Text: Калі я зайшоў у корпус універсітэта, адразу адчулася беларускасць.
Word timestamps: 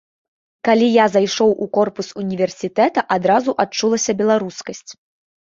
Калі 0.69 0.85
я 0.91 1.03
зайшоў 1.15 1.53
у 1.65 1.67
корпус 1.79 2.09
універсітэта, 2.23 2.99
адразу 3.17 3.57
адчулася 3.67 4.19
беларускасць. 4.25 4.91